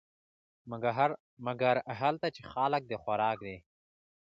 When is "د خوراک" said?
2.87-3.37